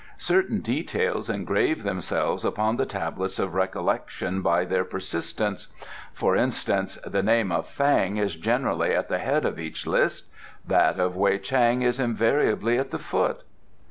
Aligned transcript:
"Certain 0.17 0.61
details 0.61 1.29
engrave 1.29 1.83
themselves 1.83 2.43
upon 2.43 2.75
the 2.77 2.87
tablets 2.87 3.37
of 3.37 3.53
recollection 3.53 4.41
by 4.41 4.65
their 4.65 4.83
persistence. 4.83 5.67
For 6.11 6.35
instance, 6.35 6.95
the 7.05 7.21
name 7.21 7.51
of 7.51 7.67
Fang 7.67 8.17
is 8.17 8.35
generally 8.35 8.95
at 8.95 9.09
the 9.09 9.19
head 9.19 9.45
of 9.45 9.59
each 9.59 9.85
list; 9.85 10.25
that 10.65 10.99
of 10.99 11.15
Wei 11.15 11.37
Chang 11.37 11.83
is 11.83 11.99
invariably 11.99 12.79
at 12.79 12.89
the 12.89 12.97
foot." 12.97 13.43